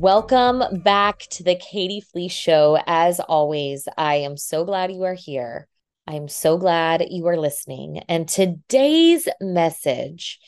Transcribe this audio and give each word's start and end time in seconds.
Welcome 0.00 0.62
back 0.84 1.26
to 1.30 1.42
the 1.42 1.56
Kattie 1.56 2.00
Fleece 2.00 2.30
Show. 2.30 2.78
As 2.86 3.18
always, 3.18 3.88
I 3.96 4.14
am 4.18 4.36
so 4.36 4.64
glad 4.64 4.92
you 4.92 5.02
are 5.02 5.14
here. 5.14 5.66
I'm 6.06 6.28
so 6.28 6.56
glad 6.56 7.06
you 7.10 7.26
are 7.26 7.36
listening. 7.36 8.04
And 8.08 8.28
today's 8.28 9.26
message 9.40 10.38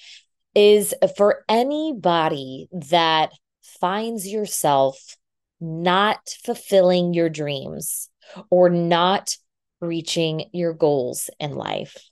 is 0.55 0.95
for 1.17 1.45
anybody 1.49 2.69
that 2.91 3.33
finds 3.61 4.25
yourself 4.25 5.17
not 5.61 6.21
fulfilling 6.45 7.13
your 7.13 7.29
dreams 7.29 8.09
or 8.51 8.71
not 8.71 9.37
reaching 9.81 10.45
your 10.53 10.75
goals 10.75 11.29
in 11.41 11.57
life. 11.57 12.10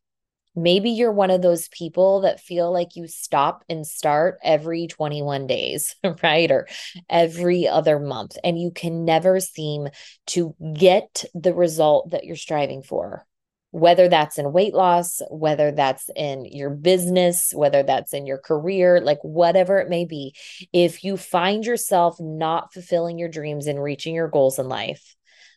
Maybe 0.62 0.90
you're 0.90 1.12
one 1.12 1.30
of 1.30 1.42
those 1.42 1.68
people 1.68 2.22
that 2.22 2.40
feel 2.40 2.72
like 2.72 2.96
you 2.96 3.06
stop 3.06 3.64
and 3.68 3.86
start 3.86 4.38
every 4.42 4.86
21 4.86 5.46
days, 5.46 5.94
right? 6.22 6.50
Or 6.50 6.66
every 7.08 7.68
other 7.68 7.98
month, 7.98 8.36
and 8.42 8.58
you 8.58 8.70
can 8.70 9.04
never 9.04 9.40
seem 9.40 9.88
to 10.28 10.54
get 10.74 11.24
the 11.34 11.54
result 11.54 12.10
that 12.10 12.24
you're 12.24 12.36
striving 12.36 12.82
for. 12.82 13.26
Whether 13.70 14.08
that's 14.08 14.38
in 14.38 14.52
weight 14.52 14.72
loss, 14.74 15.20
whether 15.30 15.70
that's 15.72 16.08
in 16.16 16.46
your 16.46 16.70
business, 16.70 17.52
whether 17.54 17.82
that's 17.82 18.14
in 18.14 18.26
your 18.26 18.38
career, 18.38 18.98
like 19.00 19.18
whatever 19.22 19.78
it 19.78 19.90
may 19.90 20.06
be, 20.06 20.34
if 20.72 21.04
you 21.04 21.18
find 21.18 21.66
yourself 21.66 22.16
not 22.18 22.72
fulfilling 22.72 23.18
your 23.18 23.28
dreams 23.28 23.66
and 23.66 23.82
reaching 23.82 24.14
your 24.14 24.28
goals 24.28 24.58
in 24.58 24.68
life, 24.68 25.14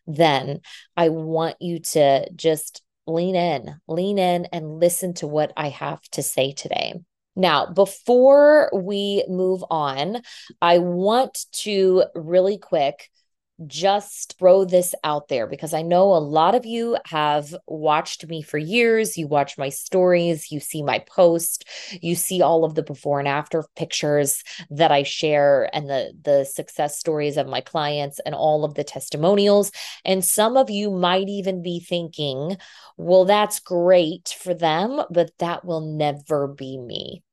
then 0.08 0.60
I 0.98 1.08
want 1.10 1.56
you 1.62 1.80
to 1.80 2.30
just 2.36 2.82
lean 3.08 3.36
in, 3.36 3.80
lean 3.88 4.18
in 4.18 4.46
and 4.52 4.80
listen 4.80 5.14
to 5.16 5.28
what 5.28 5.54
I 5.56 5.70
have 5.70 6.02
to 6.12 6.24
say 6.24 6.54
today. 6.54 6.96
Now, 7.36 7.68
before 7.68 8.70
we 8.74 9.24
move 9.28 9.64
on, 9.70 10.22
I 10.62 10.80
want 10.80 11.46
to 11.64 12.04
really 12.16 12.58
quick 12.58 13.10
just 13.68 14.38
throw 14.38 14.66
this 14.66 14.96
out 15.04 15.28
there 15.28 15.48
because 15.48 15.74
I 15.74 15.82
know 15.82 16.14
a 16.14 16.20
lot 16.20 16.56
of 16.56 16.66
you 16.66 16.98
have 17.06 17.56
watched 17.68 18.28
me 18.28 18.42
for 18.42 18.58
years. 18.58 19.18
You 19.18 19.28
watch 19.28 19.58
my 19.58 19.70
stories, 19.70 20.52
you 20.52 20.60
see 20.60 20.84
my 20.84 21.00
post, 21.00 21.66
you 22.02 22.16
see 22.16 22.42
all 22.42 22.66
of 22.66 22.76
the 22.76 22.84
before 22.84 23.20
and 23.20 23.28
after 23.28 23.64
pictures 23.76 24.44
that 24.70 24.92
I 24.92 25.04
share 25.04 25.70
and 25.74 25.90
the 25.90 26.14
the 26.24 26.46
success 26.46 27.00
stories 27.00 27.38
of 27.38 27.48
my 27.48 27.62
clients 27.62 28.20
and 28.26 28.36
all 28.36 28.66
of 28.66 28.74
the 28.76 28.84
testimonials. 28.84 29.72
And 30.06 30.24
some 30.24 30.58
of 30.58 30.70
you 30.70 30.92
might 30.92 31.30
even 31.30 31.62
be 31.62 31.80
thinking, 31.80 32.58
well, 32.98 33.26
that's 33.26 33.60
great 33.60 34.36
for 34.40 34.54
them, 34.54 35.02
but 35.10 35.32
that 35.40 35.66
will 35.66 35.82
never 35.82 36.48
be 36.48 36.78
me. 36.78 37.24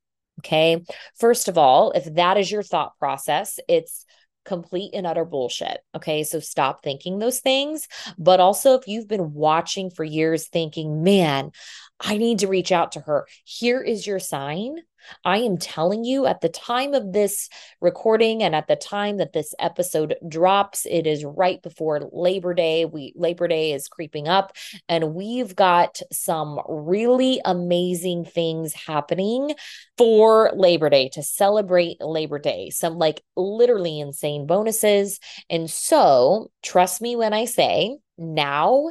Okay. 0.40 0.84
First 1.18 1.48
of 1.48 1.58
all, 1.58 1.90
if 1.92 2.04
that 2.14 2.36
is 2.36 2.50
your 2.50 2.62
thought 2.62 2.96
process, 2.98 3.58
it's 3.68 4.04
complete 4.48 4.94
and 4.94 5.06
utter 5.06 5.24
bullshit. 5.24 5.78
Okay. 5.94 6.24
So 6.24 6.40
stop 6.40 6.82
thinking 6.82 7.18
those 7.18 7.40
things. 7.40 7.86
But 8.18 8.40
also, 8.40 8.74
if 8.74 8.88
you've 8.88 9.06
been 9.06 9.34
watching 9.34 9.90
for 9.90 10.02
years 10.02 10.48
thinking, 10.48 11.04
man, 11.04 11.52
I 12.00 12.16
need 12.16 12.40
to 12.40 12.48
reach 12.48 12.72
out 12.72 12.92
to 12.92 13.00
her, 13.00 13.26
here 13.44 13.80
is 13.80 14.06
your 14.06 14.18
sign 14.18 14.78
I 15.24 15.38
am 15.38 15.58
telling 15.58 16.04
you 16.04 16.26
at 16.26 16.40
the 16.40 16.48
time 16.48 16.94
of 16.94 17.12
this 17.12 17.48
recording 17.80 18.42
and 18.42 18.54
at 18.54 18.68
the 18.68 18.76
time 18.76 19.18
that 19.18 19.32
this 19.32 19.54
episode 19.58 20.16
drops, 20.28 20.86
it 20.86 21.06
is 21.06 21.24
right 21.24 21.62
before 21.62 22.08
Labor 22.12 22.54
Day. 22.54 22.84
We 22.84 23.12
Labor 23.16 23.48
Day 23.48 23.72
is 23.72 23.88
creeping 23.88 24.28
up 24.28 24.52
and 24.88 25.14
we've 25.14 25.54
got 25.54 26.00
some 26.12 26.60
really 26.68 27.40
amazing 27.44 28.24
things 28.24 28.74
happening 28.74 29.54
for 29.96 30.52
Labor 30.54 30.90
Day 30.90 31.08
to 31.10 31.22
celebrate 31.22 32.00
Labor 32.00 32.38
Day. 32.38 32.70
Some 32.70 32.98
like 32.98 33.22
literally 33.36 34.00
insane 34.00 34.46
bonuses. 34.46 35.20
And 35.50 35.70
so, 35.70 36.50
trust 36.62 37.00
me 37.00 37.16
when 37.16 37.32
I 37.32 37.44
say 37.44 37.98
now 38.16 38.90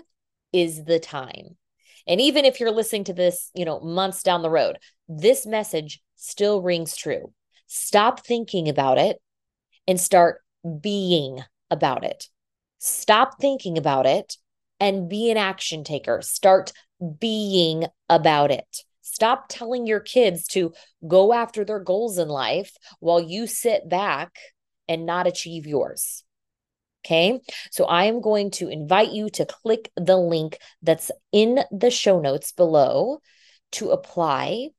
is 0.53 0.83
the 0.83 0.99
time. 0.99 1.57
And 2.07 2.21
even 2.21 2.45
if 2.45 2.59
you're 2.59 2.71
listening 2.71 3.03
to 3.05 3.13
this, 3.13 3.51
you 3.53 3.65
know, 3.65 3.79
months 3.81 4.23
down 4.23 4.41
the 4.41 4.49
road, 4.49 4.77
this 5.07 5.45
message 5.45 6.01
still 6.15 6.61
rings 6.61 6.95
true. 6.95 7.33
Stop 7.67 8.25
thinking 8.25 8.69
about 8.69 8.97
it 8.97 9.21
and 9.87 9.99
start 9.99 10.41
being 10.81 11.39
about 11.69 12.03
it. 12.03 12.27
Stop 12.79 13.39
thinking 13.39 13.77
about 13.77 14.05
it 14.05 14.37
and 14.79 15.09
be 15.09 15.31
an 15.31 15.37
action 15.37 15.83
taker. 15.83 16.21
Start 16.21 16.71
being 17.19 17.85
about 18.09 18.51
it. 18.51 18.83
Stop 19.01 19.45
telling 19.49 19.87
your 19.87 19.99
kids 19.99 20.47
to 20.47 20.73
go 21.07 21.33
after 21.33 21.65
their 21.65 21.79
goals 21.79 22.17
in 22.17 22.27
life 22.27 22.71
while 22.99 23.21
you 23.21 23.47
sit 23.47 23.89
back 23.89 24.37
and 24.87 25.05
not 25.05 25.27
achieve 25.27 25.65
yours. 25.65 26.23
Okay. 27.05 27.39
So 27.71 27.85
I 27.85 28.05
am 28.05 28.21
going 28.21 28.51
to 28.51 28.67
invite 28.67 29.11
you 29.11 29.29
to 29.31 29.45
click 29.45 29.89
the 29.95 30.17
link 30.17 30.57
that's 30.81 31.09
in 31.31 31.59
the 31.71 31.89
show 31.89 32.19
notes 32.19 32.51
below 32.51 33.19
to 33.73 33.91
apply 33.91 34.69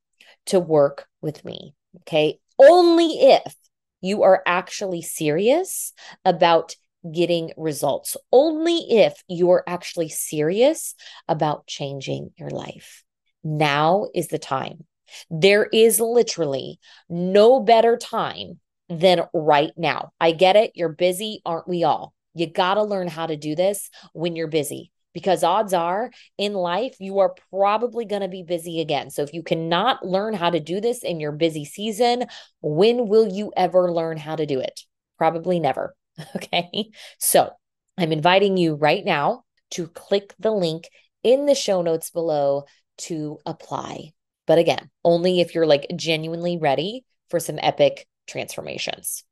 to 0.49 0.59
work 0.59 1.07
with 1.21 1.43
me. 1.45 1.73
Okay. 2.01 2.39
Only 2.59 3.21
if 3.21 3.55
you 4.01 4.23
are 4.23 4.43
actually 4.45 5.01
serious 5.01 5.93
about 6.25 6.75
getting 7.09 7.51
results, 7.55 8.17
only 8.31 8.77
if 8.89 9.23
you 9.27 9.51
are 9.51 9.63
actually 9.67 10.09
serious 10.09 10.95
about 11.27 11.65
changing 11.67 12.31
your 12.37 12.49
life. 12.49 13.03
Now 13.43 14.07
is 14.13 14.27
the 14.27 14.39
time. 14.39 14.85
There 15.29 15.67
is 15.71 15.99
literally 15.99 16.79
no 17.09 17.61
better 17.61 17.97
time 17.97 18.59
than 18.89 19.23
right 19.33 19.71
now. 19.77 20.11
I 20.19 20.31
get 20.33 20.55
it. 20.55 20.71
You're 20.75 20.89
busy, 20.89 21.41
aren't 21.45 21.67
we 21.67 21.83
all? 21.83 22.13
You 22.33 22.47
got 22.47 22.75
to 22.75 22.83
learn 22.83 23.07
how 23.07 23.27
to 23.27 23.37
do 23.37 23.55
this 23.55 23.89
when 24.13 24.35
you're 24.35 24.47
busy 24.47 24.91
because 25.13 25.43
odds 25.43 25.73
are 25.73 26.11
in 26.37 26.53
life 26.53 26.95
you 26.99 27.19
are 27.19 27.35
probably 27.49 28.05
going 28.05 28.21
to 28.21 28.27
be 28.27 28.43
busy 28.43 28.79
again. 28.81 29.09
So 29.09 29.23
if 29.23 29.33
you 29.33 29.43
cannot 29.43 30.05
learn 30.05 30.33
how 30.33 30.49
to 30.49 30.59
do 30.59 30.79
this 30.79 31.03
in 31.03 31.19
your 31.19 31.31
busy 31.31 31.65
season, 31.65 32.25
when 32.61 33.07
will 33.07 33.27
you 33.27 33.51
ever 33.55 33.91
learn 33.91 34.17
how 34.17 34.35
to 34.35 34.45
do 34.45 34.59
it? 34.59 34.81
Probably 35.17 35.59
never. 35.59 35.95
Okay. 36.35 36.89
So 37.17 37.49
I'm 37.97 38.11
inviting 38.11 38.57
you 38.57 38.75
right 38.75 39.05
now 39.05 39.43
to 39.71 39.87
click 39.87 40.33
the 40.37 40.51
link 40.51 40.89
in 41.23 41.45
the 41.45 41.55
show 41.55 41.81
notes 41.81 42.09
below 42.11 42.65
to 42.97 43.39
apply. 43.45 44.11
But 44.47 44.57
again, 44.57 44.89
only 45.05 45.39
if 45.39 45.55
you're 45.55 45.65
like 45.65 45.87
genuinely 45.95 46.57
ready 46.57 47.05
for 47.29 47.39
some 47.39 47.59
epic 47.61 48.07
transformations. 48.27 49.23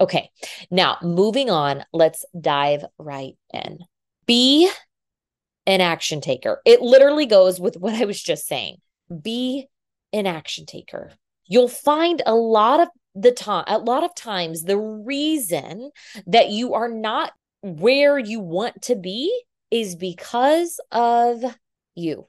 Okay, 0.00 0.30
now 0.70 0.98
moving 1.02 1.50
on, 1.50 1.84
let's 1.92 2.24
dive 2.38 2.84
right 2.98 3.34
in. 3.52 3.78
Be 4.26 4.70
an 5.66 5.80
action 5.80 6.20
taker. 6.20 6.60
It 6.64 6.82
literally 6.82 7.26
goes 7.26 7.60
with 7.60 7.76
what 7.76 7.94
I 7.94 8.04
was 8.04 8.20
just 8.20 8.46
saying. 8.46 8.76
Be 9.22 9.68
an 10.12 10.26
action 10.26 10.66
taker. 10.66 11.12
You'll 11.46 11.68
find 11.68 12.22
a 12.26 12.34
lot 12.34 12.80
of 12.80 12.88
the 13.14 13.32
time, 13.32 13.64
a 13.66 13.78
lot 13.78 14.04
of 14.04 14.14
times, 14.14 14.62
the 14.62 14.78
reason 14.78 15.90
that 16.26 16.50
you 16.50 16.74
are 16.74 16.88
not 16.88 17.32
where 17.62 18.18
you 18.18 18.40
want 18.40 18.82
to 18.82 18.96
be 18.96 19.44
is 19.70 19.96
because 19.96 20.80
of 20.90 21.42
you. 21.94 22.26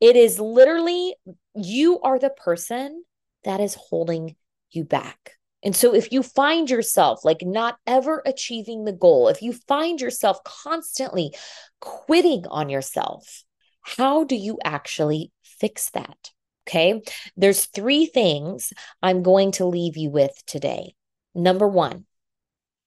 It 0.00 0.16
is 0.16 0.38
literally 0.38 1.14
you 1.54 2.00
are 2.00 2.18
the 2.18 2.30
person 2.30 3.04
that 3.44 3.60
is 3.60 3.74
holding 3.74 4.36
you 4.70 4.84
back. 4.84 5.32
And 5.62 5.74
so, 5.74 5.94
if 5.94 6.12
you 6.12 6.22
find 6.22 6.70
yourself 6.70 7.24
like 7.24 7.42
not 7.42 7.78
ever 7.86 8.22
achieving 8.24 8.84
the 8.84 8.92
goal, 8.92 9.28
if 9.28 9.42
you 9.42 9.52
find 9.52 10.00
yourself 10.00 10.42
constantly 10.44 11.34
quitting 11.80 12.46
on 12.48 12.68
yourself, 12.68 13.44
how 13.82 14.24
do 14.24 14.36
you 14.36 14.58
actually 14.64 15.32
fix 15.42 15.90
that? 15.90 16.30
Okay. 16.68 17.00
There's 17.36 17.66
three 17.66 18.06
things 18.06 18.72
I'm 19.02 19.22
going 19.22 19.52
to 19.52 19.66
leave 19.66 19.96
you 19.96 20.10
with 20.10 20.32
today. 20.46 20.94
Number 21.34 21.68
one, 21.68 22.06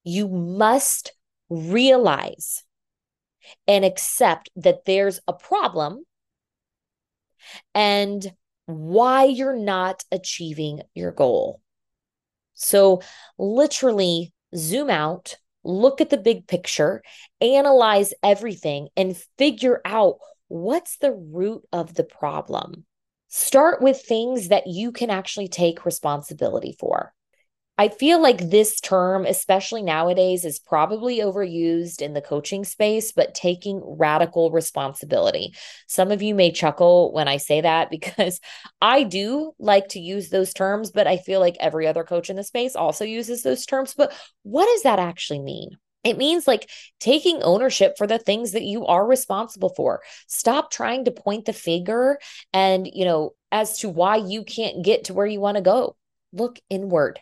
you 0.03 0.27
must 0.27 1.13
realize 1.49 2.63
and 3.67 3.85
accept 3.85 4.49
that 4.57 4.85
there's 4.85 5.19
a 5.27 5.33
problem 5.33 6.03
and 7.73 8.31
why 8.65 9.23
you're 9.23 9.57
not 9.57 10.03
achieving 10.11 10.81
your 10.93 11.11
goal. 11.11 11.61
So, 12.59 13.01
literally, 13.37 14.33
zoom 14.53 14.89
out, 14.89 15.37
look 15.63 16.01
at 16.01 16.09
the 16.09 16.17
big 16.17 16.45
picture, 16.45 17.01
analyze 17.39 18.13
everything, 18.21 18.89
and 18.97 19.17
figure 19.37 19.81
out 19.85 20.17
what's 20.49 20.97
the 20.97 21.13
root 21.13 21.63
of 21.71 21.93
the 21.93 22.03
problem. 22.03 22.85
Start 23.29 23.81
with 23.81 24.01
things 24.01 24.49
that 24.49 24.67
you 24.67 24.91
can 24.91 25.09
actually 25.09 25.47
take 25.47 25.85
responsibility 25.85 26.75
for. 26.77 27.13
I 27.79 27.87
feel 27.87 28.21
like 28.21 28.49
this 28.49 28.81
term, 28.81 29.25
especially 29.25 29.81
nowadays, 29.81 30.43
is 30.43 30.59
probably 30.59 31.19
overused 31.19 32.01
in 32.01 32.11
the 32.13 32.21
coaching 32.21 32.65
space, 32.65 33.13
but 33.13 33.33
taking 33.33 33.81
radical 33.85 34.51
responsibility. 34.51 35.53
Some 35.87 36.11
of 36.11 36.21
you 36.21 36.35
may 36.35 36.51
chuckle 36.51 37.13
when 37.13 37.29
I 37.29 37.37
say 37.37 37.61
that 37.61 37.89
because 37.89 38.41
I 38.81 39.03
do 39.03 39.53
like 39.59 39.87
to 39.89 39.99
use 40.01 40.27
those 40.27 40.53
terms, 40.53 40.91
but 40.91 41.07
I 41.07 41.15
feel 41.15 41.39
like 41.39 41.55
every 41.61 41.87
other 41.87 42.03
coach 42.03 42.29
in 42.29 42.35
the 42.35 42.43
space 42.43 42.75
also 42.75 43.05
uses 43.05 43.43
those 43.43 43.65
terms. 43.65 43.93
But 43.93 44.13
what 44.43 44.65
does 44.65 44.83
that 44.83 44.99
actually 44.99 45.39
mean? 45.39 45.69
It 46.03 46.17
means 46.17 46.49
like 46.49 46.69
taking 46.99 47.41
ownership 47.43 47.93
for 47.97 48.07
the 48.07 48.19
things 48.19 48.51
that 48.51 48.63
you 48.63 48.87
are 48.87 49.07
responsible 49.07 49.73
for. 49.73 50.01
Stop 50.27 50.69
trying 50.69 51.05
to 51.05 51.11
point 51.11 51.45
the 51.45 51.53
finger 51.53 52.19
and, 52.51 52.89
you 52.93 53.05
know, 53.05 53.35
as 53.53 53.79
to 53.79 53.87
why 53.87 54.17
you 54.17 54.43
can't 54.43 54.83
get 54.83 55.05
to 55.05 55.13
where 55.13 55.25
you 55.25 55.39
want 55.39 55.55
to 55.55 55.63
go. 55.63 55.95
Look 56.33 56.59
inward. 56.69 57.21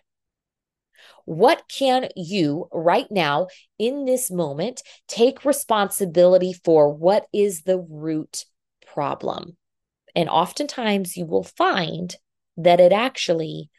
What 1.28 1.64
can 1.68 2.08
you 2.16 2.70
right 2.72 3.12
now 3.12 3.48
in 3.78 4.06
this 4.06 4.32
moment 4.32 4.82
take 5.10 5.44
responsibility 5.44 6.54
for? 6.54 6.90
What 6.90 7.26
is 7.34 7.64
the 7.64 7.78
root 7.78 8.46
problem? 8.94 9.58
And 10.16 10.30
oftentimes 10.30 11.18
you 11.18 11.26
will 11.26 11.44
find 11.44 12.16
that 12.56 12.80
it 12.80 12.94
actually 12.94 13.70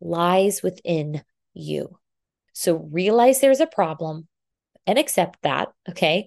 lies 0.00 0.64
within 0.64 1.22
you. 1.54 1.96
So 2.54 2.88
realize 2.90 3.38
there's 3.38 3.60
a 3.60 3.68
problem 3.68 4.26
and 4.84 4.98
accept 4.98 5.38
that. 5.42 5.68
Okay. 5.88 6.26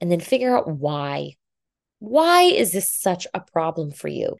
And 0.00 0.10
then 0.10 0.20
figure 0.20 0.56
out 0.56 0.70
why. 0.70 1.34
Why 1.98 2.44
is 2.44 2.72
this 2.72 2.90
such 2.90 3.26
a 3.34 3.40
problem 3.40 3.90
for 3.90 4.08
you? 4.08 4.36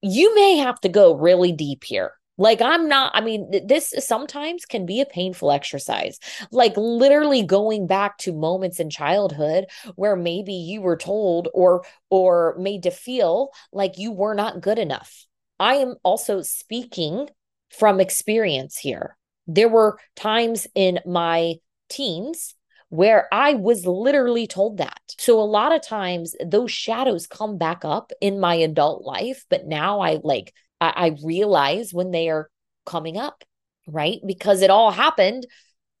You 0.00 0.34
may 0.34 0.56
have 0.56 0.80
to 0.80 0.88
go 0.88 1.14
really 1.14 1.52
deep 1.52 1.84
here. 1.84 2.12
Like, 2.38 2.62
I'm 2.62 2.88
not, 2.88 3.12
I 3.14 3.20
mean, 3.20 3.50
this 3.66 3.92
sometimes 3.98 4.64
can 4.64 4.86
be 4.86 5.00
a 5.00 5.06
painful 5.06 5.52
exercise. 5.52 6.18
Like, 6.50 6.72
literally 6.76 7.42
going 7.42 7.86
back 7.86 8.18
to 8.18 8.32
moments 8.32 8.80
in 8.80 8.90
childhood 8.90 9.66
where 9.96 10.16
maybe 10.16 10.54
you 10.54 10.80
were 10.80 10.96
told 10.96 11.48
or, 11.52 11.84
or 12.10 12.56
made 12.58 12.84
to 12.84 12.90
feel 12.90 13.50
like 13.72 13.98
you 13.98 14.12
were 14.12 14.34
not 14.34 14.60
good 14.60 14.78
enough. 14.78 15.26
I 15.60 15.74
am 15.74 15.94
also 16.02 16.42
speaking 16.42 17.28
from 17.70 18.00
experience 18.00 18.78
here. 18.78 19.16
There 19.46 19.68
were 19.68 19.98
times 20.16 20.66
in 20.74 21.00
my 21.04 21.56
teens 21.88 22.54
where 22.88 23.26
I 23.32 23.54
was 23.54 23.86
literally 23.86 24.46
told 24.46 24.78
that. 24.78 25.00
So 25.18 25.40
a 25.40 25.44
lot 25.44 25.74
of 25.74 25.82
times 25.82 26.34
those 26.44 26.70
shadows 26.70 27.26
come 27.26 27.56
back 27.56 27.84
up 27.84 28.12
in 28.20 28.38
my 28.38 28.54
adult 28.56 29.04
life, 29.04 29.46
but 29.48 29.66
now 29.66 30.00
I 30.00 30.18
like 30.22 30.52
I, 30.82 31.06
I 31.06 31.16
realize 31.24 31.94
when 31.94 32.10
they 32.10 32.28
are 32.28 32.50
coming 32.84 33.16
up, 33.16 33.44
right? 33.86 34.18
Because 34.26 34.62
it 34.62 34.70
all 34.70 34.90
happened 34.90 35.46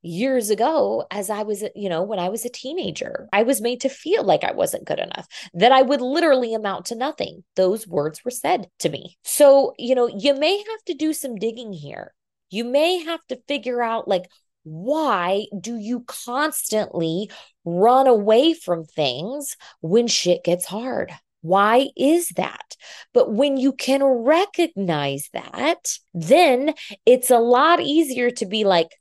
years 0.02 0.50
ago 0.50 1.06
as 1.12 1.30
I 1.30 1.44
was, 1.44 1.62
you 1.76 1.88
know, 1.88 2.02
when 2.02 2.18
I 2.18 2.28
was 2.28 2.44
a 2.44 2.50
teenager. 2.50 3.28
I 3.32 3.44
was 3.44 3.60
made 3.60 3.80
to 3.82 3.88
feel 3.88 4.24
like 4.24 4.42
I 4.42 4.52
wasn't 4.52 4.84
good 4.84 4.98
enough, 4.98 5.28
that 5.54 5.70
I 5.70 5.82
would 5.82 6.00
literally 6.00 6.54
amount 6.54 6.86
to 6.86 6.96
nothing. 6.96 7.44
Those 7.54 7.86
words 7.86 8.24
were 8.24 8.32
said 8.32 8.68
to 8.80 8.88
me. 8.88 9.16
So, 9.22 9.74
you 9.78 9.94
know, 9.94 10.08
you 10.08 10.34
may 10.34 10.58
have 10.58 10.84
to 10.86 10.94
do 10.94 11.12
some 11.12 11.36
digging 11.36 11.72
here. 11.72 12.12
You 12.50 12.64
may 12.64 12.98
have 12.98 13.24
to 13.28 13.40
figure 13.46 13.82
out 13.82 14.08
like 14.08 14.24
why 14.64 15.46
do 15.58 15.76
you 15.76 16.04
constantly 16.06 17.30
run 17.64 18.06
away 18.06 18.54
from 18.54 18.84
things 18.84 19.56
when 19.80 20.06
shit 20.06 20.44
gets 20.44 20.66
hard? 20.66 21.12
Why 21.42 21.88
is 21.96 22.30
that? 22.30 22.76
But 23.12 23.32
when 23.32 23.56
you 23.56 23.72
can 23.72 24.02
recognize 24.02 25.28
that, 25.32 25.98
then 26.14 26.74
it's 27.04 27.30
a 27.30 27.38
lot 27.38 27.80
easier 27.80 28.30
to 28.30 28.46
be 28.46 28.64
like, 28.64 28.96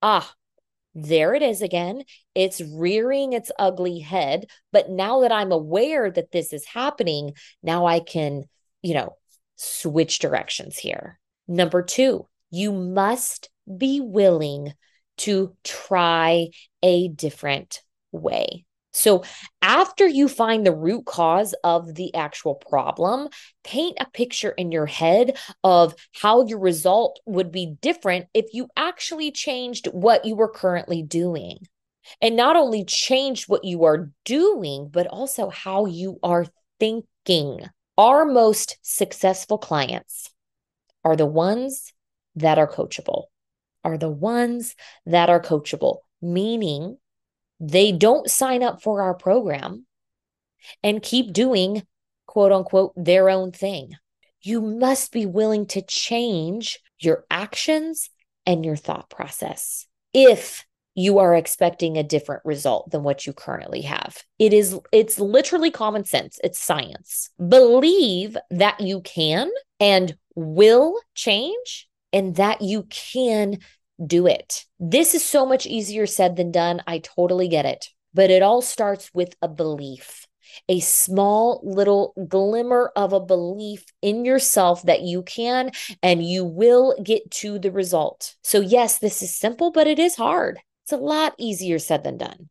ah, 0.00 0.32
there 0.94 1.34
it 1.34 1.42
is 1.42 1.62
again. 1.62 2.04
It's 2.34 2.60
rearing 2.60 3.32
its 3.32 3.50
ugly 3.58 4.00
head. 4.00 4.46
But 4.72 4.90
now 4.90 5.20
that 5.20 5.32
I'm 5.32 5.52
aware 5.52 6.10
that 6.10 6.30
this 6.30 6.52
is 6.52 6.66
happening, 6.66 7.32
now 7.62 7.86
I 7.86 8.00
can, 8.00 8.44
you 8.82 8.94
know, 8.94 9.16
switch 9.56 10.18
directions 10.18 10.76
here. 10.76 11.18
Number 11.46 11.82
two, 11.82 12.28
you 12.50 12.72
must 12.72 13.50
be 13.76 14.00
willing 14.00 14.74
to 15.18 15.56
try 15.64 16.48
a 16.82 17.08
different 17.08 17.82
way. 18.12 18.64
So, 18.98 19.22
after 19.62 20.08
you 20.08 20.26
find 20.26 20.66
the 20.66 20.74
root 20.74 21.06
cause 21.06 21.54
of 21.62 21.94
the 21.94 22.12
actual 22.16 22.56
problem, 22.56 23.28
paint 23.62 23.96
a 24.00 24.10
picture 24.10 24.50
in 24.50 24.72
your 24.72 24.86
head 24.86 25.38
of 25.62 25.94
how 26.20 26.44
your 26.46 26.58
result 26.58 27.20
would 27.24 27.52
be 27.52 27.76
different 27.80 28.26
if 28.34 28.46
you 28.52 28.68
actually 28.76 29.30
changed 29.30 29.86
what 29.86 30.24
you 30.24 30.34
were 30.34 30.50
currently 30.50 31.02
doing. 31.02 31.58
And 32.20 32.36
not 32.36 32.56
only 32.56 32.84
changed 32.84 33.48
what 33.48 33.64
you 33.64 33.84
are 33.84 34.10
doing, 34.24 34.88
but 34.90 35.06
also 35.06 35.48
how 35.48 35.86
you 35.86 36.18
are 36.24 36.46
thinking. 36.80 37.60
Our 37.96 38.24
most 38.24 38.78
successful 38.82 39.58
clients 39.58 40.30
are 41.04 41.14
the 41.14 41.26
ones 41.26 41.92
that 42.34 42.58
are 42.58 42.68
coachable 42.68 43.26
are 43.84 43.96
the 43.96 44.10
ones 44.10 44.74
that 45.06 45.30
are 45.30 45.40
coachable, 45.40 45.98
meaning 46.20 46.98
they 47.60 47.92
don't 47.92 48.30
sign 48.30 48.62
up 48.62 48.82
for 48.82 49.02
our 49.02 49.14
program 49.14 49.86
and 50.82 51.02
keep 51.02 51.32
doing 51.32 51.82
quote 52.26 52.52
unquote 52.52 52.92
their 52.96 53.28
own 53.30 53.52
thing. 53.52 53.94
You 54.40 54.60
must 54.60 55.12
be 55.12 55.26
willing 55.26 55.66
to 55.66 55.82
change 55.82 56.78
your 57.00 57.24
actions 57.30 58.10
and 58.46 58.64
your 58.64 58.76
thought 58.76 59.10
process 59.10 59.86
if 60.14 60.64
you 60.94 61.18
are 61.18 61.34
expecting 61.34 61.96
a 61.96 62.02
different 62.02 62.42
result 62.44 62.90
than 62.90 63.04
what 63.04 63.24
you 63.24 63.32
currently 63.32 63.82
have. 63.82 64.24
It 64.38 64.52
is 64.52 64.78
it's 64.92 65.20
literally 65.20 65.70
common 65.70 66.04
sense, 66.04 66.40
it's 66.42 66.58
science. 66.58 67.30
Believe 67.38 68.36
that 68.50 68.80
you 68.80 69.00
can 69.02 69.48
and 69.78 70.16
will 70.34 71.00
change 71.14 71.88
and 72.12 72.34
that 72.36 72.62
you 72.62 72.84
can 72.84 73.58
do 74.04 74.26
it. 74.26 74.64
This 74.78 75.14
is 75.14 75.24
so 75.24 75.44
much 75.44 75.66
easier 75.66 76.06
said 76.06 76.36
than 76.36 76.52
done. 76.52 76.82
I 76.86 76.98
totally 76.98 77.48
get 77.48 77.66
it. 77.66 77.88
But 78.14 78.30
it 78.30 78.42
all 78.42 78.62
starts 78.62 79.10
with 79.12 79.34
a 79.42 79.48
belief, 79.48 80.26
a 80.68 80.80
small 80.80 81.60
little 81.62 82.14
glimmer 82.28 82.90
of 82.96 83.12
a 83.12 83.20
belief 83.20 83.84
in 84.00 84.24
yourself 84.24 84.82
that 84.84 85.02
you 85.02 85.22
can 85.22 85.70
and 86.02 86.24
you 86.24 86.44
will 86.44 86.96
get 87.02 87.30
to 87.32 87.58
the 87.58 87.70
result. 87.70 88.34
So, 88.42 88.60
yes, 88.60 88.98
this 88.98 89.22
is 89.22 89.34
simple, 89.34 89.70
but 89.70 89.86
it 89.86 89.98
is 89.98 90.16
hard. 90.16 90.58
It's 90.84 90.92
a 90.92 90.96
lot 90.96 91.34
easier 91.38 91.78
said 91.78 92.02
than 92.02 92.16
done, 92.16 92.48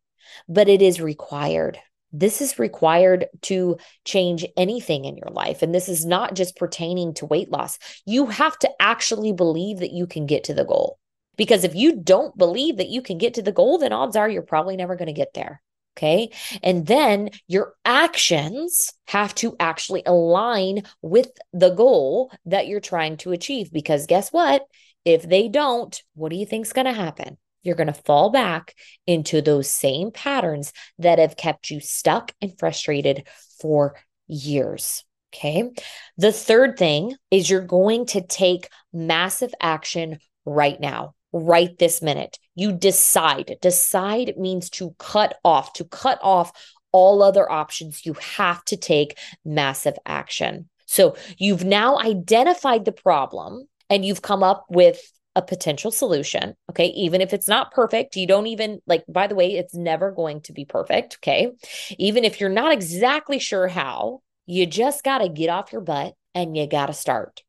but 0.47 0.69
it 0.69 0.81
is 0.81 1.01
required. 1.01 1.79
This 2.13 2.39
is 2.39 2.59
required 2.59 3.27
to 3.43 3.77
change 4.05 4.45
anything 4.55 5.05
in 5.05 5.17
your 5.17 5.29
life. 5.31 5.61
And 5.61 5.73
this 5.73 5.89
is 5.89 6.05
not 6.05 6.35
just 6.35 6.55
pertaining 6.55 7.15
to 7.15 7.25
weight 7.25 7.49
loss. 7.49 7.79
You 8.05 8.27
have 8.27 8.57
to 8.59 8.69
actually 8.79 9.33
believe 9.33 9.79
that 9.79 9.91
you 9.91 10.07
can 10.07 10.25
get 10.25 10.45
to 10.45 10.53
the 10.53 10.65
goal. 10.65 10.99
Because 11.37 11.63
if 11.63 11.75
you 11.75 11.95
don't 11.95 12.37
believe 12.37 12.77
that 12.77 12.89
you 12.89 13.01
can 13.01 13.17
get 13.17 13.35
to 13.35 13.41
the 13.41 13.51
goal, 13.51 13.77
then 13.77 13.93
odds 13.93 14.15
are 14.15 14.29
you're 14.29 14.41
probably 14.41 14.75
never 14.75 14.95
going 14.95 15.07
to 15.07 15.13
get 15.13 15.33
there. 15.33 15.61
Okay. 15.97 16.29
And 16.61 16.85
then 16.85 17.29
your 17.47 17.73
actions 17.83 18.93
have 19.07 19.33
to 19.35 19.55
actually 19.59 20.03
align 20.05 20.83
with 21.01 21.31
the 21.53 21.71
goal 21.71 22.31
that 22.45 22.67
you're 22.67 22.79
trying 22.79 23.17
to 23.17 23.31
achieve. 23.31 23.71
Because 23.71 24.05
guess 24.05 24.31
what? 24.31 24.63
If 25.05 25.23
they 25.23 25.47
don't, 25.47 25.99
what 26.13 26.29
do 26.29 26.35
you 26.35 26.45
think's 26.45 26.73
going 26.73 26.85
to 26.85 26.93
happen? 26.93 27.37
You're 27.63 27.75
going 27.75 27.87
to 27.87 27.93
fall 27.93 28.29
back 28.29 28.75
into 29.07 29.41
those 29.41 29.69
same 29.69 30.11
patterns 30.11 30.71
that 30.99 31.17
have 31.17 31.35
kept 31.35 31.71
you 31.71 31.79
stuck 31.79 32.31
and 32.41 32.57
frustrated 32.59 33.27
for 33.59 33.95
years. 34.27 35.03
Okay. 35.33 35.71
The 36.17 36.31
third 36.31 36.77
thing 36.77 37.15
is 37.31 37.49
you're 37.49 37.61
going 37.61 38.05
to 38.07 38.21
take 38.21 38.69
massive 38.93 39.53
action 39.59 40.19
right 40.45 40.79
now 40.79 41.15
right 41.31 41.77
this 41.77 42.01
minute. 42.01 42.39
You 42.55 42.71
decide. 42.71 43.57
Decide 43.61 44.33
means 44.37 44.69
to 44.71 44.95
cut 44.97 45.37
off, 45.43 45.73
to 45.73 45.83
cut 45.83 46.19
off 46.21 46.51
all 46.91 47.21
other 47.21 47.49
options. 47.51 48.05
You 48.05 48.13
have 48.13 48.63
to 48.65 48.77
take 48.77 49.17
massive 49.45 49.95
action. 50.05 50.69
So 50.85 51.17
you've 51.37 51.65
now 51.65 51.99
identified 51.99 52.85
the 52.85 52.91
problem 52.91 53.67
and 53.89 54.05
you've 54.05 54.21
come 54.21 54.41
up 54.41 54.65
with 54.69 54.99
a 55.35 55.41
potential 55.41 55.91
solution. 55.91 56.55
Okay. 56.71 56.87
Even 56.87 57.21
if 57.21 57.33
it's 57.33 57.47
not 57.47 57.71
perfect, 57.71 58.15
you 58.15 58.25
don't 58.25 58.47
even 58.47 58.81
like, 58.87 59.03
by 59.07 59.27
the 59.27 59.35
way, 59.35 59.55
it's 59.55 59.75
never 59.75 60.11
going 60.11 60.41
to 60.41 60.53
be 60.53 60.65
perfect. 60.65 61.17
Okay. 61.21 61.51
Even 61.99 62.23
if 62.23 62.39
you're 62.39 62.49
not 62.49 62.73
exactly 62.73 63.37
sure 63.37 63.67
how, 63.67 64.21
you 64.47 64.65
just 64.65 65.03
got 65.03 65.19
to 65.19 65.29
get 65.29 65.49
off 65.49 65.71
your 65.71 65.81
butt 65.81 66.15
and 66.33 66.57
you 66.57 66.65
got 66.67 66.87
to 66.87 66.93
start. 66.93 67.43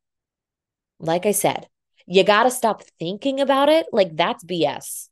Like 0.98 1.24
I 1.24 1.32
said, 1.32 1.68
you 2.08 2.24
got 2.24 2.44
to 2.44 2.50
stop 2.50 2.82
thinking 2.98 3.40
about 3.40 3.68
it 3.68 3.86
like 3.92 4.16
that's 4.16 4.44
BS. 4.44 5.08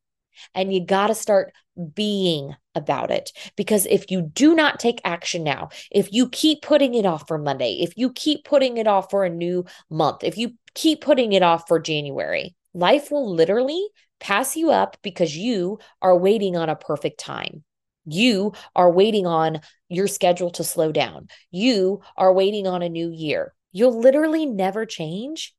And 0.54 0.72
you 0.72 0.84
got 0.84 1.06
to 1.06 1.14
start 1.14 1.52
being 1.94 2.54
about 2.74 3.10
it. 3.10 3.32
Because 3.56 3.86
if 3.86 4.10
you 4.10 4.20
do 4.20 4.54
not 4.54 4.78
take 4.78 5.00
action 5.02 5.42
now, 5.42 5.70
if 5.90 6.12
you 6.12 6.28
keep 6.28 6.60
putting 6.60 6.92
it 6.94 7.06
off 7.06 7.26
for 7.26 7.38
Monday, 7.38 7.78
if 7.80 7.94
you 7.96 8.12
keep 8.12 8.44
putting 8.44 8.76
it 8.76 8.86
off 8.86 9.10
for 9.10 9.24
a 9.24 9.30
new 9.30 9.64
month, 9.88 10.24
if 10.24 10.36
you 10.36 10.52
keep 10.74 11.00
putting 11.00 11.32
it 11.32 11.42
off 11.42 11.66
for 11.68 11.78
January, 11.78 12.54
Life 12.76 13.10
will 13.10 13.34
literally 13.34 13.88
pass 14.20 14.54
you 14.54 14.70
up 14.70 14.98
because 15.00 15.34
you 15.34 15.78
are 16.02 16.14
waiting 16.14 16.58
on 16.58 16.68
a 16.68 16.76
perfect 16.76 17.18
time. 17.18 17.64
You 18.04 18.52
are 18.74 18.92
waiting 18.92 19.26
on 19.26 19.62
your 19.88 20.06
schedule 20.06 20.50
to 20.50 20.62
slow 20.62 20.92
down. 20.92 21.28
You 21.50 22.02
are 22.18 22.34
waiting 22.34 22.66
on 22.66 22.82
a 22.82 22.90
new 22.90 23.10
year. 23.10 23.54
You'll 23.72 23.98
literally 23.98 24.44
never 24.44 24.84
change 24.84 25.54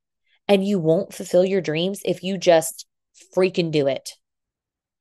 and 0.47 0.65
you 0.65 0.79
won't 0.79 1.13
fulfill 1.13 1.45
your 1.45 1.61
dreams 1.61 2.01
if 2.05 2.23
you 2.23 2.37
just 2.37 2.85
freaking 3.35 3.71
do 3.71 3.87
it. 3.87 4.11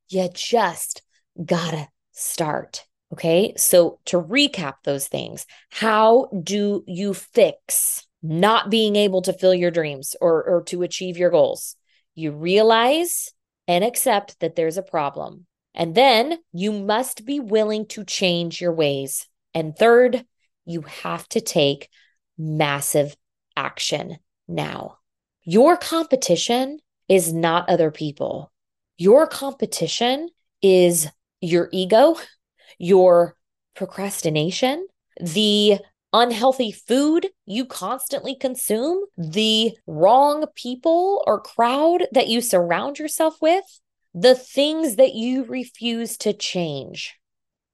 You 0.08 0.28
just 0.32 1.02
gotta 1.42 1.88
start. 2.12 2.84
Okay. 3.12 3.54
So, 3.56 4.00
to 4.06 4.20
recap 4.20 4.74
those 4.84 5.06
things, 5.06 5.46
how 5.70 6.28
do 6.42 6.82
you 6.86 7.14
fix 7.14 8.04
not 8.22 8.70
being 8.70 8.96
able 8.96 9.22
to 9.22 9.32
fill 9.32 9.54
your 9.54 9.70
dreams 9.70 10.16
or, 10.20 10.42
or 10.42 10.62
to 10.64 10.82
achieve 10.82 11.16
your 11.16 11.30
goals? 11.30 11.76
You 12.14 12.32
realize 12.32 13.32
and 13.68 13.84
accept 13.84 14.40
that 14.40 14.56
there's 14.56 14.78
a 14.78 14.82
problem. 14.82 15.46
And 15.74 15.94
then 15.94 16.38
you 16.52 16.72
must 16.72 17.24
be 17.24 17.38
willing 17.38 17.86
to 17.88 18.04
change 18.04 18.60
your 18.60 18.72
ways. 18.72 19.28
And 19.54 19.76
third, 19.76 20.24
you 20.64 20.82
have 20.82 21.28
to 21.30 21.40
take 21.40 21.88
massive 22.38 23.16
action 23.56 24.18
now. 24.48 24.98
Your 25.48 25.76
competition 25.76 26.80
is 27.08 27.32
not 27.32 27.68
other 27.68 27.92
people. 27.92 28.50
Your 28.98 29.28
competition 29.28 30.28
is 30.60 31.08
your 31.40 31.68
ego, 31.70 32.16
your 32.78 33.36
procrastination, 33.76 34.88
the 35.20 35.78
unhealthy 36.12 36.72
food 36.72 37.28
you 37.44 37.64
constantly 37.64 38.34
consume, 38.34 39.04
the 39.16 39.76
wrong 39.86 40.46
people 40.56 41.22
or 41.28 41.40
crowd 41.40 42.08
that 42.10 42.26
you 42.26 42.40
surround 42.40 42.98
yourself 42.98 43.36
with, 43.40 43.64
the 44.14 44.34
things 44.34 44.96
that 44.96 45.14
you 45.14 45.44
refuse 45.44 46.16
to 46.16 46.32
change, 46.32 47.14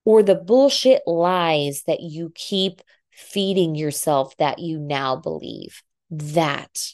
or 0.04 0.22
the 0.22 0.34
bullshit 0.34 1.00
lies 1.06 1.84
that 1.86 2.00
you 2.00 2.32
keep 2.34 2.82
feeding 3.10 3.74
yourself 3.74 4.36
that 4.36 4.58
you 4.58 4.78
now 4.78 5.16
believe. 5.16 5.82
That 6.10 6.92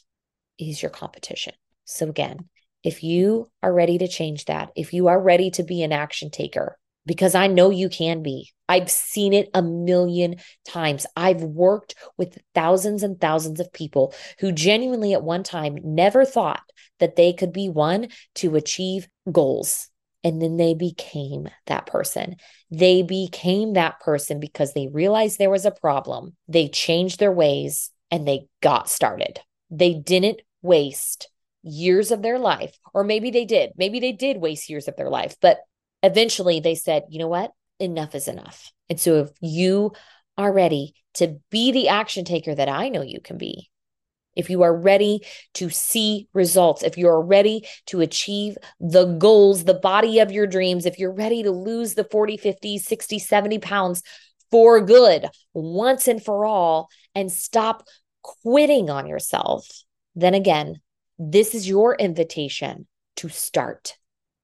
is 0.58 0.82
your 0.82 0.90
competition. 0.90 1.54
So, 1.84 2.08
again, 2.08 2.48
if 2.84 3.02
you 3.02 3.50
are 3.62 3.72
ready 3.72 3.98
to 3.98 4.08
change 4.08 4.44
that, 4.46 4.70
if 4.76 4.92
you 4.92 5.08
are 5.08 5.20
ready 5.20 5.50
to 5.52 5.62
be 5.62 5.82
an 5.82 5.92
action 5.92 6.30
taker, 6.30 6.78
because 7.08 7.34
I 7.34 7.46
know 7.46 7.70
you 7.70 7.88
can 7.88 8.22
be. 8.22 8.52
I've 8.68 8.90
seen 8.90 9.32
it 9.32 9.48
a 9.54 9.62
million 9.62 10.36
times. 10.66 11.06
I've 11.16 11.42
worked 11.42 11.94
with 12.18 12.38
thousands 12.54 13.02
and 13.02 13.18
thousands 13.18 13.60
of 13.60 13.72
people 13.72 14.14
who 14.40 14.52
genuinely 14.52 15.14
at 15.14 15.22
one 15.22 15.42
time 15.42 15.78
never 15.82 16.26
thought 16.26 16.62
that 17.00 17.16
they 17.16 17.32
could 17.32 17.52
be 17.52 17.70
one 17.70 18.08
to 18.36 18.56
achieve 18.56 19.08
goals. 19.32 19.88
And 20.22 20.42
then 20.42 20.58
they 20.58 20.74
became 20.74 21.48
that 21.66 21.86
person. 21.86 22.36
They 22.70 23.02
became 23.02 23.72
that 23.72 24.00
person 24.00 24.38
because 24.38 24.74
they 24.74 24.88
realized 24.88 25.38
there 25.38 25.48
was 25.48 25.64
a 25.64 25.70
problem. 25.70 26.36
They 26.46 26.68
changed 26.68 27.18
their 27.18 27.32
ways 27.32 27.90
and 28.10 28.28
they 28.28 28.48
got 28.60 28.90
started. 28.90 29.40
They 29.70 29.94
didn't 29.94 30.40
waste 30.62 31.28
years 31.62 32.10
of 32.10 32.22
their 32.22 32.38
life, 32.38 32.76
or 32.94 33.04
maybe 33.04 33.30
they 33.30 33.44
did. 33.44 33.70
Maybe 33.76 34.00
they 34.00 34.12
did 34.12 34.38
waste 34.38 34.70
years 34.70 34.88
of 34.88 34.96
their 34.96 35.10
life, 35.10 35.36
but 35.40 35.58
eventually 36.02 36.60
they 36.60 36.74
said, 36.74 37.04
you 37.08 37.18
know 37.18 37.28
what? 37.28 37.50
Enough 37.80 38.14
is 38.14 38.28
enough. 38.28 38.72
And 38.88 38.98
so 38.98 39.20
if 39.20 39.30
you 39.40 39.92
are 40.36 40.52
ready 40.52 40.94
to 41.14 41.40
be 41.50 41.72
the 41.72 41.88
action 41.88 42.24
taker 42.24 42.54
that 42.54 42.68
I 42.68 42.88
know 42.88 43.02
you 43.02 43.20
can 43.20 43.38
be, 43.38 43.70
if 44.38 44.50
you 44.50 44.62
are 44.62 44.74
ready 44.74 45.20
to 45.54 45.68
see 45.68 46.28
results, 46.32 46.84
if 46.84 46.96
you 46.96 47.08
are 47.08 47.20
ready 47.20 47.66
to 47.86 48.00
achieve 48.00 48.56
the 48.78 49.04
goals, 49.04 49.64
the 49.64 49.74
body 49.74 50.20
of 50.20 50.30
your 50.30 50.46
dreams, 50.46 50.86
if 50.86 50.98
you're 50.98 51.12
ready 51.12 51.42
to 51.42 51.50
lose 51.50 51.94
the 51.94 52.04
40, 52.04 52.36
50, 52.36 52.78
60, 52.78 53.18
70 53.18 53.58
pounds 53.58 54.02
for 54.50 54.80
good 54.80 55.26
once 55.52 56.06
and 56.06 56.22
for 56.22 56.46
all 56.46 56.88
and 57.16 57.32
stop 57.32 57.84
quitting 58.22 58.90
on 58.90 59.08
yourself, 59.08 59.66
then 60.22 60.34
again, 60.34 60.80
this 61.18 61.54
is 61.54 61.68
your 61.68 61.94
invitation 61.94 62.87
to 63.16 63.28
start. 63.28 63.96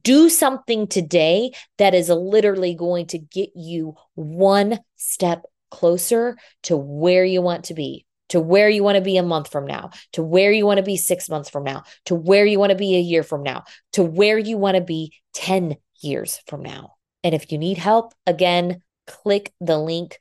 Do 0.02 0.28
something 0.28 0.86
today 0.86 1.52
that 1.78 1.94
is 1.94 2.08
literally 2.08 2.74
going 2.74 3.06
to 3.08 3.18
get 3.18 3.50
you 3.54 3.94
one 4.14 4.80
step 4.96 5.44
closer 5.70 6.36
to 6.64 6.76
where 6.76 7.24
you 7.24 7.42
want 7.42 7.64
to 7.64 7.74
be, 7.74 8.06
to 8.28 8.38
where 8.38 8.68
you 8.68 8.84
want 8.84 8.96
to 8.96 9.02
be 9.02 9.16
a 9.16 9.22
month 9.22 9.50
from 9.50 9.66
now, 9.66 9.90
to 10.12 10.22
where 10.22 10.52
you 10.52 10.66
want 10.66 10.78
to 10.78 10.84
be 10.84 10.96
six 10.96 11.28
months 11.28 11.50
from 11.50 11.64
now, 11.64 11.84
to 12.04 12.14
where 12.14 12.46
you 12.46 12.58
want 12.58 12.70
to 12.70 12.76
be 12.76 12.96
a 12.96 13.00
year 13.00 13.22
from 13.22 13.42
now, 13.42 13.64
to 13.92 14.02
where 14.02 14.38
you 14.38 14.58
want 14.58 14.76
to 14.76 14.82
be 14.82 15.12
10 15.34 15.76
years 16.00 16.40
from 16.46 16.62
now. 16.62 16.94
And 17.22 17.34
if 17.34 17.50
you 17.50 17.58
need 17.58 17.78
help, 17.78 18.12
again, 18.26 18.82
click 19.06 19.52
the 19.60 19.78
link 19.78 20.18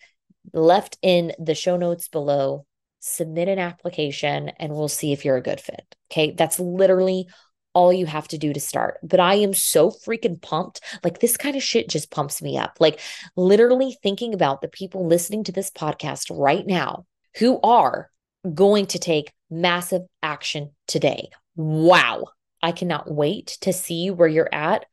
left 0.53 0.97
in 1.01 1.33
the 1.39 1.55
show 1.55 1.77
notes 1.77 2.07
below, 2.07 2.65
submit 3.03 3.49
an 3.49 3.59
application, 3.59 4.49
and 4.59 4.73
we'll 4.73 4.87
see 4.87 5.11
if 5.11 5.25
you're 5.25 5.35
a 5.35 5.41
good 5.41 5.59
fit. 5.59 5.95
Okay. 6.09 6.31
That's 6.31 6.57
literally 6.57 7.27
all 7.73 7.91
you 7.91 8.05
have 8.05 8.27
to 8.29 8.37
do 8.37 8.53
to 8.53 8.59
start. 8.59 8.99
But 9.03 9.19
I 9.19 9.35
am 9.35 9.53
so 9.53 9.89
freaking 9.89 10.41
pumped. 10.41 10.79
Like 11.03 11.19
this 11.19 11.35
kind 11.35 11.55
of 11.55 11.63
shit 11.63 11.89
just 11.89 12.11
pumps 12.11 12.41
me 12.41 12.57
up. 12.57 12.77
Like 12.79 12.99
literally 13.35 13.97
thinking 14.01 14.33
about 14.33 14.61
the 14.61 14.67
people 14.67 15.05
listening 15.05 15.43
to 15.45 15.51
this 15.51 15.69
podcast 15.69 16.27
right 16.31 16.65
now 16.65 17.05
who 17.39 17.59
are 17.61 18.09
going 18.53 18.85
to 18.87 18.99
take 18.99 19.33
massive 19.49 20.03
action 20.21 20.71
today. 20.87 21.29
Wow. 21.55 22.25
I 22.61 22.71
cannot 22.71 23.11
wait 23.11 23.57
to 23.61 23.73
see 23.73 24.11
where 24.11 24.29
you're 24.29 24.53
at 24.53 24.85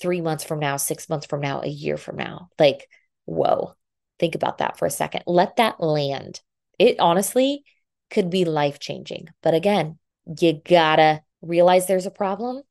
three 0.00 0.20
months 0.20 0.44
from 0.44 0.60
now, 0.60 0.76
six 0.76 1.08
months 1.08 1.26
from 1.26 1.40
now, 1.40 1.62
a 1.62 1.68
year 1.68 1.96
from 1.96 2.16
now. 2.16 2.50
Like, 2.58 2.88
whoa. 3.24 3.74
Think 4.20 4.34
about 4.34 4.58
that 4.58 4.78
for 4.78 4.86
a 4.86 4.90
second. 4.90 5.22
Let 5.26 5.56
that 5.56 5.80
land. 5.80 6.40
It 6.78 6.98
honestly 7.00 7.64
could 8.10 8.30
be 8.30 8.44
life 8.44 8.78
changing. 8.78 9.28
But 9.42 9.54
again, 9.54 9.98
you 10.40 10.60
gotta 10.64 11.22
realize 11.42 11.86
there's 11.86 12.06
a 12.06 12.10
problem, 12.10 12.62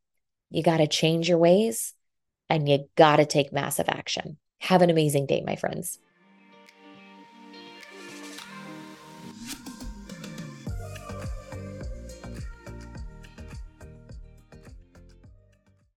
you 0.50 0.64
got 0.64 0.78
to 0.78 0.88
change 0.88 1.30
your 1.30 1.38
ways, 1.38 1.94
and 2.50 2.68
you 2.68 2.88
got 2.96 3.18
to 3.18 3.26
take 3.26 3.52
massive 3.52 3.90
action. 3.90 4.38
Have 4.60 4.82
an 4.82 4.90
amazing 4.90 5.26
day, 5.26 5.44
my 5.46 5.56
friends. 5.56 6.00